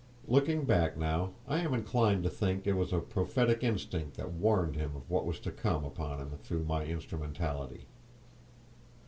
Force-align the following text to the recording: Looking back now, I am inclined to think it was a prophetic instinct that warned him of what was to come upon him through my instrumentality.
Looking 0.27 0.65
back 0.65 0.97
now, 0.97 1.33
I 1.47 1.59
am 1.59 1.75
inclined 1.75 2.23
to 2.23 2.29
think 2.31 2.65
it 2.65 2.73
was 2.73 2.91
a 2.91 2.97
prophetic 3.01 3.63
instinct 3.63 4.17
that 4.17 4.31
warned 4.31 4.75
him 4.75 4.95
of 4.95 5.07
what 5.11 5.27
was 5.27 5.39
to 5.41 5.51
come 5.51 5.85
upon 5.85 6.19
him 6.19 6.39
through 6.41 6.63
my 6.65 6.85
instrumentality. 6.85 7.85